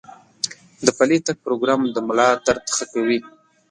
[0.85, 3.19] د پلي تګ پروګرام د ملا درد ښه کوي.